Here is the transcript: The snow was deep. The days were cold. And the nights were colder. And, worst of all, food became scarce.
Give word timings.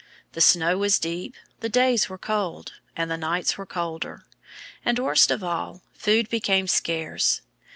The 0.31 0.41
snow 0.41 0.79
was 0.79 0.97
deep. 0.97 1.35
The 1.59 1.69
days 1.69 2.09
were 2.09 2.17
cold. 2.17 2.73
And 2.95 3.11
the 3.11 3.17
nights 3.19 3.55
were 3.55 3.67
colder. 3.67 4.25
And, 4.83 4.97
worst 4.97 5.29
of 5.29 5.43
all, 5.43 5.83
food 5.93 6.27
became 6.27 6.65
scarce. 6.67 7.41